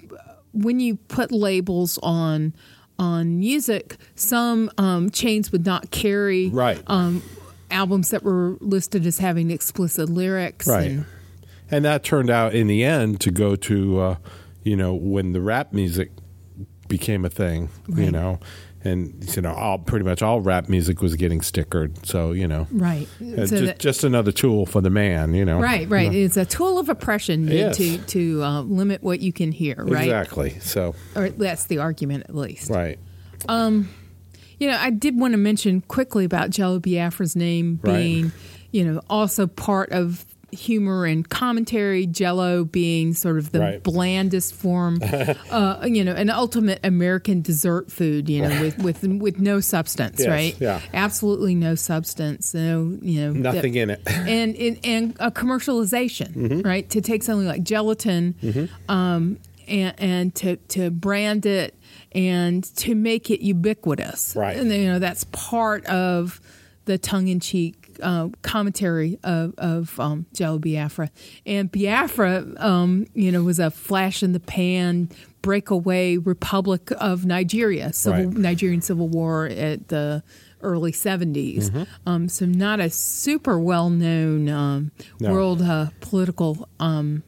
when 0.53 0.79
you 0.81 0.97
put 1.09 1.33
labels 1.33 1.99
on 2.03 2.53
on 2.99 3.39
music, 3.39 3.97
some 4.15 4.71
um, 4.79 5.11
chains 5.11 5.51
would 5.53 5.67
not 5.67 5.91
carry 5.91 6.49
Right. 6.49 6.81
um, 6.87 7.23
albums 7.71 8.11
that 8.11 8.23
were 8.23 8.57
listed 8.61 9.07
as 9.07 9.19
having 9.19 9.51
explicit 9.51 10.09
lyrics. 10.09 10.67
Right. 10.67 10.91
And, 10.91 11.07
And 11.71 11.85
that 11.85 12.05
turned 12.05 12.31
out 12.31 12.55
in 12.55 12.67
the 12.67 12.85
end 12.85 13.21
to 13.23 13.31
go 13.31 13.57
to, 13.57 13.99
uh, 14.01 14.17
you 14.63 14.77
know, 14.77 14.95
when 14.95 15.33
the 15.33 15.41
rap 15.41 15.73
music 15.73 16.11
became 16.89 17.25
a 17.25 17.31
thing, 17.31 17.71
you 17.89 18.11
know, 18.11 18.39
and 18.85 19.35
you 19.35 19.43
know, 19.43 19.53
all 19.55 19.79
pretty 19.79 20.05
much 20.05 20.23
all 20.23 20.41
rap 20.41 20.69
music 20.69 21.00
was 21.00 21.14
getting 21.17 21.41
stickered. 21.41 22.05
So 22.07 22.33
you 22.33 22.47
know, 22.47 22.67
right. 22.71 23.09
uh, 23.21 23.47
So 23.47 23.57
just, 23.57 23.64
that- 23.64 23.79
just 23.79 24.05
another 24.05 24.33
tool 24.33 24.67
for 24.67 24.81
the 24.81 24.91
man, 24.91 25.35
you 25.35 25.45
know. 25.45 25.59
Right, 25.59 25.88
right. 25.88 26.12
It's 26.14 26.37
a 26.37 26.45
tool 26.45 26.79
of 26.79 26.88
oppression 26.88 27.49
Yes. 27.49 27.76
to 27.79 27.99
to 27.99 28.43
uh, 28.43 28.62
limit 28.62 29.03
what 29.03 29.21
you 29.21 29.33
can 29.33 29.53
hear, 29.53 29.76
right? 29.79 30.05
Exactly. 30.05 30.59
So 30.61 30.95
Or 31.17 31.29
that's 31.31 31.64
the 31.64 31.79
argument, 31.79 32.25
at 32.29 32.35
least. 32.37 32.71
right. 32.71 32.99
um 33.49 33.88
You 34.59 34.69
know, 34.71 34.79
I 34.79 34.91
did 34.91 35.19
want 35.19 35.33
to 35.33 35.38
mention 35.38 35.81
quickly 35.83 36.25
about 36.25 36.50
Jello 36.50 36.79
Biafra's 36.79 37.35
name 37.35 37.81
Right. 37.83 37.97
being, 37.97 38.33
you 38.71 38.85
know, 38.85 39.00
also 39.11 39.47
part 39.47 39.91
of 39.91 40.25
humor 40.55 41.05
and 41.05 41.29
commentary. 41.29 42.07
Jello 42.07 42.65
being 42.65 43.13
sort 43.15 43.39
of 43.39 43.53
the 43.53 43.61
Right. 43.61 43.83
blandest 43.83 44.55
form, 44.55 45.01
uh, 45.51 45.87
you 45.87 46.05
know, 46.05 46.13
an 46.13 46.31
ultimate 46.31 46.81
American 46.85 47.43
dessert 47.43 47.91
food. 47.91 48.29
You 48.29 48.43
know, 48.43 48.61
with 48.63 48.79
with 48.79 49.05
with 49.05 49.39
no 49.39 49.61
substance, 49.61 50.21
Yes, 50.21 50.29
right? 50.29 50.57
yeah. 50.61 50.81
absolutely 50.93 51.55
no 51.55 51.75
substance. 51.75 52.55
No, 52.55 52.97
you 53.03 53.21
know, 53.21 53.33
that- 53.43 53.55
Nothing 53.55 53.75
in 53.75 53.91
it. 53.91 54.01
and 54.07 54.55
and, 54.57 54.79
and 54.85 55.17
a 55.21 55.31
commercialization, 55.31 56.33
Mm-hmm. 56.35 56.61
right? 56.61 56.89
To 56.91 57.01
take 57.01 57.23
something 57.23 57.47
like 57.47 57.63
gelatin, 57.63 58.35
um, 58.89 59.39
and, 59.69 59.95
and 59.99 60.35
to 60.37 60.57
to 60.57 60.91
brand 60.91 61.47
it 61.47 61.75
and 62.13 62.63
to 62.77 62.95
make 62.95 63.31
it 63.31 63.41
ubiquitous, 63.41 64.37
Right. 64.37 64.57
And 64.57 64.71
you 64.71 64.87
know 64.87 64.99
that's 64.99 65.25
part 65.33 65.85
of 65.87 66.41
the 66.85 66.99
tongue 66.99 67.29
in 67.29 67.41
cheek. 67.41 67.84
Uh, 68.03 68.29
commentary 68.43 69.19
of, 69.25 69.55
of 69.59 69.99
um, 70.01 70.27
Jello 70.33 70.59
Biafra 70.59 71.11
and 71.47 71.71
Biafra, 71.71 72.47
um, 72.59 73.07
you 73.15 73.31
know, 73.33 73.43
was 73.43 73.59
a 73.59 73.71
flash 73.71 74.23
in 74.23 74.33
the 74.33 74.41
pan 74.41 75.09
breakaway 75.43 76.17
republic 76.17 76.91
of 76.99 77.27
Nigeria, 77.27 77.93
civil 77.93 78.27
Right. 78.27 78.37
Nigerian 78.37 78.81
civil 78.81 79.09
war 79.09 79.47
at 79.47 79.89
the 79.89 80.23
early 80.63 80.93
70s. 80.93 81.71
Mm-hmm. 81.71 81.83
Um, 82.09 82.29
so 82.29 82.47
not 82.47 82.81
a 82.81 82.89
super 82.91 83.59
well 83.59 83.91
known 83.91 84.49
um, 84.49 84.91
No. 85.21 85.33
world 85.33 85.61
uh, 85.63 85.89
political, 86.01 86.69
um, 86.81 87.23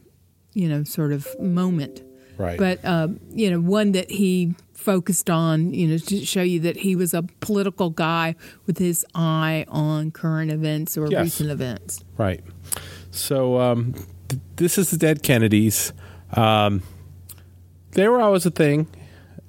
you 0.53 0.67
know, 0.67 0.83
sort 0.83 1.13
of 1.13 1.27
moment. 1.39 2.01
Right. 2.37 2.57
But 2.57 2.83
uh, 2.83 3.09
you 3.31 3.49
know, 3.51 3.59
one 3.59 3.91
that 3.93 4.09
he 4.11 4.55
focused 4.77 5.29
on, 5.29 5.73
you 5.73 5.87
know, 5.87 5.97
to 5.97 6.23
show 6.25 6.41
you 6.41 6.59
that 6.61 6.77
he 6.77 6.95
was 6.95 7.13
a 7.13 7.23
political 7.41 7.89
guy 7.89 8.35
with 8.65 8.77
his 8.77 9.05
eye 9.13 9.65
on 9.67 10.11
current 10.11 10.51
events 10.51 10.97
or 10.97 11.07
Yes. 11.09 11.23
recent 11.23 11.49
events. 11.49 12.03
Right. 12.17 12.41
So 13.11 13.59
um, 13.59 13.93
th- 14.29 14.41
this 14.55 14.77
is 14.77 14.91
the 14.91 14.97
Dead 14.97 15.23
Kennedys. 15.23 15.91
Um, 16.33 16.83
they 17.91 18.07
were 18.07 18.21
always 18.21 18.45
a 18.45 18.51
thing 18.51 18.87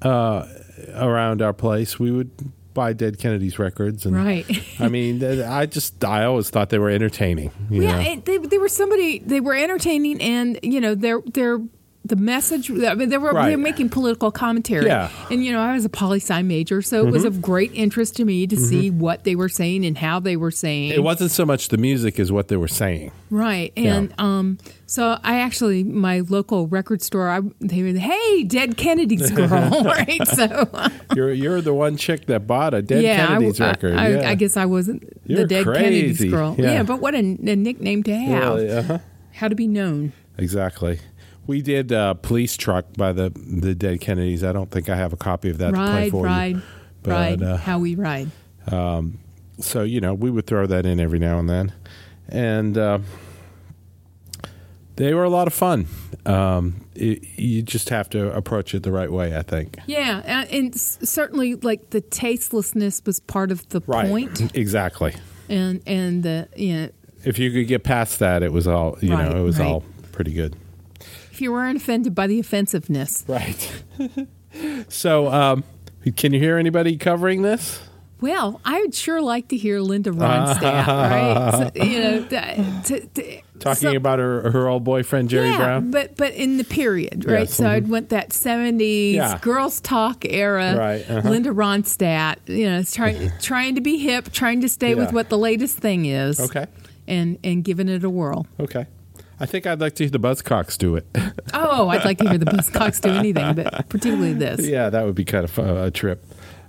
uh, 0.03 0.47
around 0.95 1.43
our 1.43 1.53
place. 1.53 1.99
We 2.01 2.11
would 2.11 2.31
buy 2.75 2.93
Dead 2.93 3.19
Kennedys 3.19 3.59
records, 3.59 4.07
and 4.07 4.17
Right. 4.17 4.47
I 4.81 4.89
mean, 4.89 5.23
I 5.23 5.67
just 5.67 6.03
I 6.05 6.25
always 6.25 6.49
thought 6.49 6.71
they 6.71 6.79
were 6.79 6.91
entertaining. 6.91 7.51
You 7.71 7.83
yeah, 7.83 8.17
they 8.25 8.39
they 8.39 8.59
were 8.59 8.69
somebody 8.69 9.19
they 9.19 9.41
were 9.41 9.55
entertaining, 9.55 10.21
and 10.23 10.59
you 10.63 10.81
know 10.81 10.95
they're 10.95 11.21
they're 11.27 11.61
the 12.05 12.17
message. 12.17 12.71
I 12.71 12.95
mean, 12.95 13.11
they 13.11 13.19
were 13.19 13.33
Right. 13.33 13.50
they 13.50 13.57
were 13.57 13.62
making 13.62 13.90
political 13.90 14.31
commentary. 14.31 14.87
Yeah. 14.87 15.09
Mm-hmm. 15.09 15.33
and 15.35 15.45
you 15.45 15.52
know 15.52 15.61
I 15.61 15.75
was 15.75 15.85
a 15.85 15.88
poli 15.90 16.21
sci 16.21 16.43
major, 16.43 16.81
so 16.81 17.07
it 17.07 17.11
was 17.11 17.25
of 17.25 17.43
great 17.43 17.71
interest 17.75 18.17
to 18.17 18.25
me 18.25 18.47
to 18.47 18.57
see 18.57 18.88
what 18.90 19.25
they 19.25 19.35
were 19.35 19.49
saying 19.50 19.85
and 19.85 19.99
how 19.99 20.19
they 20.21 20.37
were 20.37 20.50
saying. 20.50 20.90
it 20.93 21.02
wasn't 21.02 21.31
so 21.33 21.45
much 21.45 21.69
the 21.69 21.76
music 21.76 22.19
as 22.19 22.33
what 22.33 22.49
they 22.49 22.57
were 22.57 22.69
saying. 22.69 23.12
Right. 23.31 23.73
And 23.76 24.14
um, 24.19 24.57
so 24.87 25.19
I 25.23 25.40
actually, 25.40 25.85
my 25.85 26.21
local 26.21 26.67
record 26.67 27.02
store, 27.02 27.28
I, 27.28 27.40
they 27.61 27.83
were, 27.83 27.99
hey, 27.99 28.45
Dead 28.45 28.78
Kennedy's 28.78 29.31
girl. 29.40 29.49
right. 29.85 30.26
So, 30.28 30.69
You're 31.14 31.33
you're 31.33 31.61
the 31.61 31.75
one 31.75 31.97
chick 31.99 32.25
that 32.26 32.47
bought 32.47 32.73
a 32.73 32.81
Dead 32.81 33.02
yeah, 33.02 33.26
Kennedys 33.26 33.61
I, 33.61 33.71
record. 33.71 33.97
I, 33.97 34.09
yeah. 34.09 34.31
I 34.31 34.35
guess 34.35 34.57
I 34.57 34.64
wasn't 34.64 35.02
You're 35.26 35.40
the 35.40 35.47
Dead 35.47 35.64
Kennedy's 35.64 36.25
girl. 36.25 36.55
Yeah. 36.59 36.73
Yeah. 36.73 36.83
but 36.85 37.00
what 37.00 37.14
a, 37.14 37.19
a 37.19 37.23
nickname 37.57 38.02
to 38.05 38.14
have. 38.17 38.55
Really, 38.55 38.71
uh-huh. 38.73 38.99
How 39.33 39.49
to 39.49 39.55
be 39.55 39.67
known. 39.67 40.12
Exactly. 40.38 41.00
We 41.49 41.62
did 41.62 41.93
uh, 41.93 42.14
Police 42.14 42.57
Truck 42.57 42.85
by 42.97 43.12
the 43.12 43.31
the 43.31 43.75
Dead 43.75 44.00
Kennedys. 44.00 44.45
I 44.45 44.52
don't 44.52 44.71
think 44.71 44.88
I 44.88 44.95
have 44.97 45.12
a 45.12 45.17
copy 45.17 45.49
of 45.50 45.59
that 45.59 45.71
to 45.71 45.76
play 45.76 45.85
Ride, 46.05 46.11
for 46.12 46.25
ride, 46.25 46.57
you. 46.57 46.62
But, 47.02 47.11
ride. 47.11 47.43
uh, 47.43 47.57
how 47.57 47.78
we 47.81 47.95
ride. 47.97 48.31
so 48.71 49.83
you 49.83 50.00
know 50.00 50.14
we 50.14 50.31
would 50.31 50.47
throw 50.47 50.67
that 50.67 50.85
in 50.87 51.00
every 51.00 51.19
now 51.19 51.38
and 51.40 51.49
then 51.49 51.73
and 52.28 52.76
uh, 52.78 52.99
they 54.97 55.14
were 55.14 55.25
a 55.25 55.31
lot 55.31 55.47
of 55.47 55.55
fun 55.55 55.87
um, 56.26 56.85
it, 56.95 57.25
you 57.38 57.62
just 57.62 57.88
have 57.88 58.11
to 58.11 58.31
approach 58.37 58.75
it 58.75 58.83
the 58.83 58.93
right 58.93 59.11
way 59.11 59.37
i 59.37 59.43
think 59.43 59.78
Yeah. 59.87 60.45
And, 60.50 60.78
certainly, 60.78 61.55
like, 61.55 61.90
the 61.90 62.00
tastelessness 62.02 63.00
was 63.07 63.21
part 63.21 63.50
of 63.50 63.67
the 63.71 63.81
point. 63.81 64.55
exactly 64.55 65.14
And, 65.49 65.81
and 65.87 66.23
the, 66.23 66.49
you 66.57 66.75
know, 66.76 66.88
if 67.25 67.38
you 67.38 67.50
could 67.50 67.67
get 67.69 67.83
past 67.85 68.19
that 68.19 68.43
it 68.43 68.52
was 68.52 68.67
all 68.69 68.99
you 69.00 69.14
Right, 69.14 69.31
know 69.31 69.40
it 69.40 69.43
was 69.43 69.59
right. 69.59 69.67
all 69.69 69.83
pretty 70.12 70.33
good 70.35 70.55
if 71.38 71.42
you 71.42 71.52
weren't 71.52 71.76
offended 71.76 72.16
by 72.16 72.26
the 72.26 72.40
offensiveness. 72.40 73.25
right 73.28 73.83
so 74.88 75.28
um, 75.28 75.62
can 76.16 76.33
you 76.33 76.40
hear 76.40 76.59
anybody 76.59 76.96
covering 76.96 77.42
this 77.42 77.81
Well, 78.20 78.61
I 78.64 78.81
would 78.81 78.92
sure 78.92 79.20
like 79.22 79.46
to 79.48 79.57
hear 79.57 79.79
Linda 79.79 80.11
Ronstadt, 80.11 80.87
right? 80.88 81.70
So, 81.77 81.85
you 81.85 82.01
know, 82.01 82.22
to, 82.24 83.07
to, 83.07 83.40
talking 83.61 83.90
so- 83.90 83.96
about 83.96 84.18
her, 84.18 84.51
her 84.51 84.66
old 84.66 84.83
boyfriend 84.83 85.31
jerry 85.31 85.51
yeah, 85.51 85.57
brown 85.59 85.92
but 85.92 86.16
but 86.16 86.35
in 86.35 86.57
the 86.57 86.64
period, 86.64 87.24
right? 87.24 87.40
Yes, 87.46 87.55
So 87.55 87.62
mhm. 87.64 87.68
I'd 87.68 87.88
want 87.88 88.09
that 88.09 88.31
'70s 88.31 89.12
Yeah. 89.14 89.38
girls 89.40 89.81
talk 89.81 90.24
era. 90.29 90.74
Right, 90.77 91.09
uh-huh. 91.09 91.29
Linda 91.31 91.51
Ronstadt, 91.51 92.37
you 92.48 92.68
know, 92.68 92.83
trying 92.83 93.31
trying 93.40 93.77
to 93.77 93.81
be 93.81 93.98
hip, 93.98 94.33
trying 94.33 94.62
to 94.62 94.68
stay 94.68 94.96
with 94.96 95.12
what 95.12 95.29
the 95.29 95.38
latest 95.38 95.79
thing 95.79 96.07
is. 96.07 96.40
okay 96.40 96.66
and 97.07 97.38
and 97.44 97.62
giving 97.64 97.88
it 97.88 98.03
a 98.05 98.11
whirl. 98.11 98.46
okay 98.61 98.87
i 99.40 99.46
think 99.46 99.66
i'd 99.66 99.81
like 99.81 99.94
to 99.94 100.05
hear 100.05 100.11
the 100.11 100.18
buzzcocks 100.20 100.77
do 100.77 100.96
it 100.96 101.07
Oh, 101.55 101.88
I'd 101.88 102.05
like 102.05 102.18
to 102.18 102.29
hear 102.29 102.38
the 102.38 102.44
Buzzcocks 102.44 103.01
do 103.01 103.09
anything, 103.11 103.55
but 103.55 103.88
particularly 103.88 104.35
this. 104.35 104.66
Yeah, 104.66 104.90
that 104.90 105.05
would 105.07 105.14
be 105.14 105.24
kind 105.24 105.44
of 105.44 105.59
a 105.59 105.90
trip. 105.90 106.22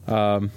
Um, 0.08 0.51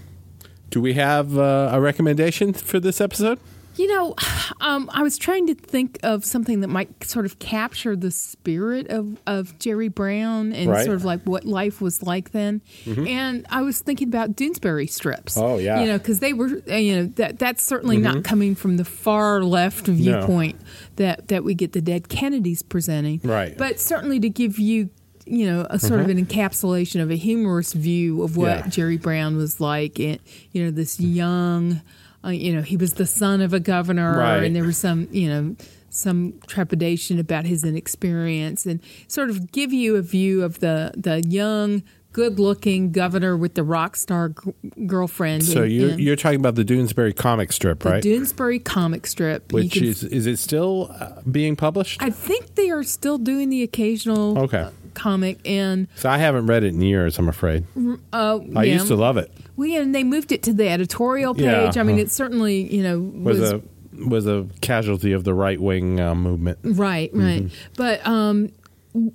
do 0.71 0.81
we 0.81 0.95
have 0.95 1.37
uh, 1.37 1.71
a 1.73 1.81
recommendation 1.81 2.53
for 2.53 2.79
this 2.79 3.01
episode? 3.01 3.39
You 3.77 3.89
know, 3.89 4.15
um, 4.61 4.91
I 4.93 5.03
was 5.03 5.17
trying 5.19 5.47
to 5.47 5.55
think 5.55 5.99
of 6.03 6.25
something 6.25 6.61
that 6.61 6.69
might 6.69 7.05
sort 7.05 7.25
of 7.25 7.39
capture 7.39 7.97
the 7.97 8.11
spirit 8.11 8.89
of, 8.89 9.19
of 9.27 9.59
Jerry 9.59 9.89
Brown 9.89 10.53
and 10.53 10.71
Right. 10.71 10.79
Mm-hmm. 10.79 10.85
sort 10.87 10.97
of 10.97 11.05
like 11.05 11.23
what 11.23 11.45
life 11.45 11.81
was 11.81 12.03
like 12.03 12.33
then. 12.33 12.61
And 12.87 13.47
I 13.51 13.63
was 13.63 13.81
thinking 13.81 14.09
about 14.09 14.37
Doonesbury 14.37 14.89
strips. 14.91 15.37
Oh, 15.37 15.59
yeah. 15.59 15.75
Mm-hmm. 15.75 15.83
You 15.83 15.87
know, 15.93 15.99
because 15.99 16.21
they 16.21 16.33
were, 16.33 16.63
uh, 16.71 16.75
you 16.75 16.97
know, 16.97 17.07
that 17.17 17.39
that's 17.39 17.63
certainly 17.63 17.97
not 17.97 18.25
coming 18.25 18.55
from 18.55 18.77
the 18.77 18.85
far 18.85 19.43
left 19.43 19.87
viewpoint 19.87 20.61
that, 20.97 21.29
that 21.29 21.45
we 21.45 21.55
get 21.55 21.73
the 21.73 21.81
dead 21.81 22.09
Kennedys 22.09 22.63
presenting. 22.63 23.21
Right. 23.25 23.57
But 23.57 23.81
certainly 23.81 24.21
to 24.21 24.29
give 24.29 24.59
you, 24.59 24.91
you 25.25 25.47
know, 25.47 25.67
a 25.71 25.79
sort 25.79 26.01
of 26.01 26.09
an 26.09 26.25
encapsulation 26.25 27.01
of 27.01 27.11
a 27.11 27.17
humorous 27.17 27.73
view 27.73 28.23
of 28.23 28.37
what 28.37 28.49
Mm-hmm. 28.53 28.65
Yeah. 28.67 28.71
Jerry 28.71 28.97
Brown 28.99 29.37
was 29.37 29.61
like. 29.61 29.99
And, 30.01 30.19
you 30.53 30.65
know, 30.65 30.71
this 30.71 30.99
young, 31.01 31.81
uh, 32.25 32.29
you 32.31 32.55
know, 32.55 32.63
he 32.63 32.77
was 32.77 32.95
the 32.95 33.07
son 33.07 33.41
of 33.41 33.53
a 33.53 33.61
governor, 33.61 34.17
Right. 34.19 34.43
and 34.45 34.55
there 34.55 34.65
was 34.65 34.77
some, 34.79 35.09
you 35.11 35.29
know, 35.29 35.57
some 35.91 36.35
trepidation 36.47 37.19
about 37.19 37.45
his 37.47 37.65
inexperience, 37.65 38.65
and 38.67 38.81
sort 39.09 39.29
of 39.31 39.53
give 39.53 39.73
you 39.73 39.97
a 39.97 40.03
view 40.03 40.43
of 40.43 40.61
the 40.61 40.93
the 40.97 41.21
young, 41.29 41.83
good-looking 42.13 42.93
governor 42.93 43.37
with 43.37 43.55
the 43.55 43.63
rock 43.65 43.97
star 43.97 44.31
g- 44.31 44.53
girlfriend. 44.87 45.43
So 45.45 45.63
and- 45.63 45.73
you're, 45.73 45.91
and 45.91 46.01
you're 46.01 46.17
talking 46.17 46.39
about 46.41 46.55
the 46.55 46.65
Doonesbury 46.65 47.17
comic 47.17 47.53
strip, 47.53 47.81
the 47.81 47.91
right? 47.91 48.03
Doonesbury 48.05 48.63
comic 48.63 49.07
strip, 49.07 49.53
Which 49.53 49.73
can- 49.73 49.85
is 49.85 50.05
is 50.05 50.27
it 50.27 50.39
still 50.39 50.95
uh, 50.99 51.21
being 51.31 51.57
published? 51.57 52.03
I 52.03 52.11
think 52.11 52.55
they 52.55 52.71
are 52.71 52.83
still 52.83 53.19
doing 53.19 53.49
the 53.51 53.63
occasional 53.63 54.39
Okay. 54.39 54.69
Comic, 54.95 55.39
and 55.45 55.89
so 55.97 56.09
I 56.09 56.19
haven't 56.19 56.47
read 56.47 56.65
it 56.65 56.69
in 56.75 56.81
years. 56.83 57.19
I'm 57.19 57.29
afraid. 57.29 57.65
uh, 58.13 58.39
I 58.57 58.65
yeah. 58.65 58.75
used 58.75 58.89
to 58.89 58.97
love 58.97 59.17
it. 59.17 59.33
Well, 59.57 59.69
yeah, 59.69 59.81
and 59.81 59.95
they 59.95 60.05
moved 60.05 60.33
it 60.33 60.43
to 60.45 60.53
the 60.53 60.69
editorial 60.69 61.35
page. 61.35 61.77
Yeah, 61.77 61.81
I 61.81 61.83
mean, 61.83 61.99
it 61.99 62.11
certainly, 62.11 62.75
you 62.75 62.83
know, 62.83 63.01
Was, 63.01 63.39
was, 63.39 63.53
a 63.53 63.63
was 64.07 64.27
a 64.27 64.47
casualty 64.61 65.13
of 65.13 65.25
the 65.25 65.35
right 65.35 65.61
wing 65.61 66.01
uh, 66.01 66.15
movement. 66.15 66.59
right, 66.63 67.11
right. 67.13 67.43
Mm-hmm. 67.45 67.55
But 67.77 68.07
um, 68.07 68.51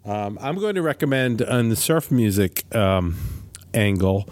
Um, 0.04 0.40
I'm 0.42 0.56
going 0.60 0.76
to 0.76 0.82
recommend 0.82 1.44
on 1.44 1.70
the 1.70 1.76
surf 1.76 2.12
music 2.12 2.66
um, 2.76 3.16
angle 3.74 4.28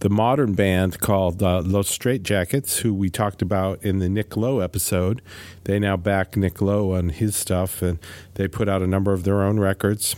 the 0.00 0.08
modern 0.08 0.54
band 0.54 1.00
called 1.00 1.42
uh, 1.42 1.60
Los 1.62 1.96
Straitjackets, 1.96 2.80
who 2.80 2.94
we 2.94 3.10
talked 3.10 3.42
about 3.42 3.82
in 3.82 3.98
the 3.98 4.08
Nick 4.08 4.36
Lowe 4.36 4.60
episode. 4.60 5.22
They 5.64 5.78
now 5.78 5.96
back 5.96 6.36
Nick 6.36 6.60
Lowe 6.60 6.92
on 6.94 7.08
his 7.08 7.34
stuff, 7.34 7.82
and 7.82 7.98
they 8.34 8.46
put 8.48 8.68
out 8.68 8.82
a 8.82 8.86
number 8.86 9.12
of 9.12 9.24
their 9.24 9.42
own 9.42 9.58
records. 9.58 10.14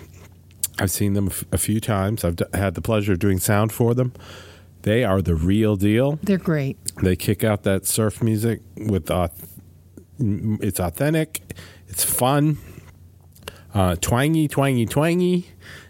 I've 0.78 0.90
seen 0.90 1.14
them 1.14 1.30
a 1.52 1.58
few 1.58 1.80
times. 1.80 2.24
I've 2.24 2.36
d- 2.36 2.44
had 2.54 2.74
the 2.74 2.82
pleasure 2.82 3.12
of 3.12 3.18
doing 3.18 3.38
sound 3.38 3.72
for 3.72 3.94
them. 3.94 4.12
They 4.82 5.04
are 5.04 5.20
the 5.20 5.34
real 5.34 5.76
deal. 5.76 6.18
They're 6.22 6.38
great. 6.38 6.78
They 7.02 7.16
kick 7.16 7.44
out 7.44 7.64
that 7.64 7.86
surf 7.86 8.22
music 8.22 8.60
with 8.76 9.06
auth- 9.06 9.46
it's 10.18 10.78
authentic, 10.80 11.40
it's 11.88 12.04
fun, 12.04 12.58
uh, 13.74 13.96
twangy, 13.96 14.48
twangy, 14.48 14.86
twangy, 14.86 15.46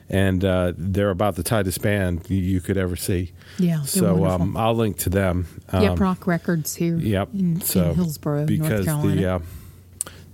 and 0.08 0.44
uh, 0.44 0.72
they're 0.76 1.10
about 1.10 1.36
the 1.36 1.42
tightest 1.42 1.82
band 1.82 2.28
you, 2.28 2.38
you 2.38 2.60
could 2.60 2.76
ever 2.76 2.96
see. 2.96 3.32
Yeah, 3.58 3.82
So 3.82 4.26
um, 4.26 4.56
I'll 4.56 4.74
link 4.74 4.98
to 4.98 5.10
them. 5.10 5.46
Um, 5.70 5.82
Yep 5.82 6.00
Roc 6.00 6.26
Records 6.26 6.76
here. 6.76 6.96
Yep. 6.96 7.28
in, 7.34 7.60
so 7.60 7.90
in 7.90 7.94
Hillsborough, 7.96 8.46
because 8.46 8.86
North 8.86 9.02
Carolina. 9.02 9.20
the 9.20 9.34
uh, 9.34 9.38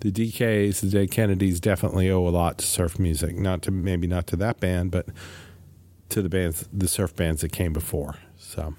the 0.00 0.12
DKs, 0.12 0.80
the 0.80 0.88
Dead 0.88 1.10
Kennedys, 1.10 1.58
definitely 1.58 2.10
owe 2.10 2.26
a 2.26 2.30
lot 2.30 2.58
to 2.58 2.66
surf 2.66 2.98
music. 2.98 3.36
Not 3.36 3.62
to 3.62 3.70
maybe 3.70 4.06
not 4.06 4.26
to 4.28 4.36
that 4.36 4.60
band, 4.60 4.90
but 4.90 5.06
to 6.10 6.22
the 6.22 6.28
bands, 6.28 6.68
the 6.72 6.86
surf 6.86 7.16
bands 7.16 7.40
that 7.40 7.52
came 7.52 7.72
before. 7.72 8.16
So. 8.46 8.74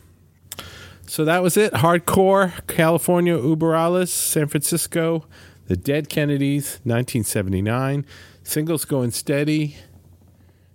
So 1.05 1.25
that 1.25 1.43
was 1.43 1.57
it. 1.57 1.73
Hardcore, 1.73 2.65
California, 2.67 3.37
Uber 3.37 3.75
Alles, 3.75 4.11
San 4.11 4.47
Francisco, 4.47 5.25
The 5.67 5.77
Dead 5.77 6.09
Kennedys, 6.09 6.79
1979. 6.83 8.05
Singles 8.43 8.85
going 8.85 9.11
steady, 9.11 9.77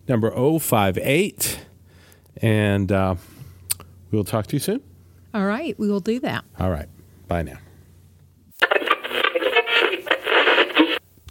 number 0.08 0.30
058. 0.30 1.66
And 2.36 2.92
uh, 2.92 3.16
we'll 4.10 4.24
talk 4.24 4.46
to 4.48 4.56
you 4.56 4.60
soon. 4.60 4.82
All 5.34 5.46
right, 5.46 5.78
we 5.78 5.88
will 5.88 6.00
do 6.00 6.20
that. 6.20 6.44
All 6.58 6.70
right. 6.70 6.88
Bye 7.28 7.42
now. 7.42 7.58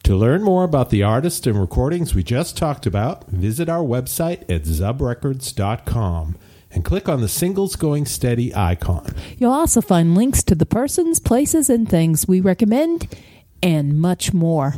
To 0.03 0.15
learn 0.15 0.43
more 0.43 0.63
about 0.63 0.89
the 0.89 1.03
artists 1.03 1.45
and 1.47 1.59
recordings 1.59 2.13
we 2.13 2.23
just 2.23 2.57
talked 2.57 2.85
about, 2.85 3.29
visit 3.29 3.69
our 3.69 3.83
website 3.83 4.41
at 4.49 4.63
zubrecords.com. 4.63 6.37
and 6.73 6.83
click 6.85 7.09
on 7.09 7.21
the 7.21 7.27
Singles 7.27 7.75
Going 7.75 8.05
Steady 8.05 8.53
icon. 8.55 9.13
You'll 9.37 9.51
also 9.51 9.81
find 9.81 10.15
links 10.15 10.43
to 10.43 10.55
the 10.55 10.65
persons, 10.65 11.19
places, 11.19 11.69
and 11.69 11.87
things 11.87 12.27
we 12.27 12.41
recommend, 12.41 13.07
and 13.61 13.99
much 13.99 14.33
more. 14.33 14.75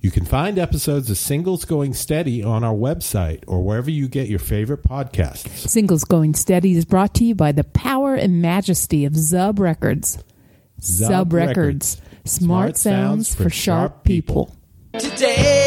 You 0.00 0.10
can 0.10 0.26
find 0.26 0.58
episodes 0.58 1.08
of 1.08 1.16
Singles 1.16 1.64
Going 1.64 1.94
Steady 1.94 2.42
on 2.42 2.62
our 2.62 2.74
website 2.74 3.42
or 3.46 3.62
wherever 3.62 3.90
you 3.90 4.06
get 4.06 4.28
your 4.28 4.38
favorite 4.38 4.82
podcasts. 4.82 5.66
Singles 5.66 6.04
Going 6.04 6.34
Steady 6.34 6.76
is 6.76 6.84
brought 6.84 7.14
to 7.14 7.24
you 7.24 7.34
by 7.34 7.52
the 7.52 7.64
power 7.64 8.14
and 8.14 8.42
majesty 8.42 9.06
of 9.06 9.14
Zub 9.14 9.58
Records. 9.58 10.18
Zub, 10.78 11.08
Zub 11.08 11.32
Records. 11.32 11.98
Records. 11.98 12.00
Smart, 12.26 12.76
sounds 12.76 13.34
for 13.34 13.48
sharp 13.48 14.04
people. 14.04 14.54
Today 14.92 15.63